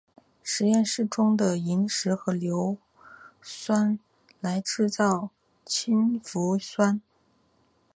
[0.41, 2.77] 实验室中用萤石和浓硫
[3.39, 3.99] 酸
[4.39, 5.29] 来制造
[5.63, 6.99] 氢氟酸。